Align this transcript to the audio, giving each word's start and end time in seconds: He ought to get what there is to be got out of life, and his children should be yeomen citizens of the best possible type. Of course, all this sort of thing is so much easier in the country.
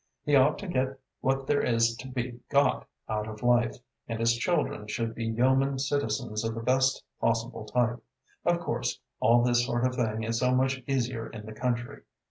He 0.25 0.35
ought 0.35 0.57
to 0.57 0.67
get 0.67 0.99
what 1.19 1.45
there 1.45 1.61
is 1.61 1.95
to 1.97 2.07
be 2.07 2.39
got 2.49 2.87
out 3.07 3.27
of 3.27 3.43
life, 3.43 3.75
and 4.07 4.19
his 4.19 4.35
children 4.35 4.87
should 4.87 5.13
be 5.13 5.25
yeomen 5.25 5.77
citizens 5.77 6.43
of 6.43 6.55
the 6.55 6.63
best 6.63 7.03
possible 7.19 7.65
type. 7.65 8.01
Of 8.43 8.59
course, 8.61 8.99
all 9.19 9.43
this 9.43 9.63
sort 9.63 9.85
of 9.85 9.93
thing 9.95 10.23
is 10.23 10.39
so 10.39 10.55
much 10.55 10.81
easier 10.87 11.29
in 11.29 11.45
the 11.45 11.53
country. 11.53 12.01